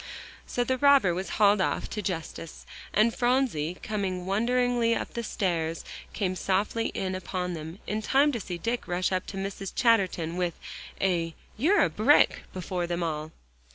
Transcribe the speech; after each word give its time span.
So 0.47 0.63
the 0.63 0.79
robber 0.79 1.13
was 1.13 1.29
hauled 1.37 1.61
off 1.61 1.87
to 1.91 2.01
justice, 2.01 2.65
and 2.91 3.13
Phronsie, 3.15 3.77
coming 3.83 4.25
wonderingly 4.25 4.95
up 4.95 5.13
the 5.13 5.21
stairs, 5.21 5.85
came 6.11 6.35
softly 6.35 6.87
in 6.95 7.13
upon 7.13 7.53
them, 7.53 7.77
in 7.85 8.01
time 8.01 8.31
to 8.31 8.39
see 8.39 8.57
Dick 8.57 8.87
rush 8.87 9.11
up 9.11 9.27
to 9.27 9.37
Mrs. 9.37 9.71
Chatterton 9.75 10.37
with 10.37 10.55
a 10.99 11.35
"You're 11.55 11.83
a 11.83 11.89
brick!" 11.91 12.41
before 12.51 12.87
them 12.87 13.03
all. 13.03 13.31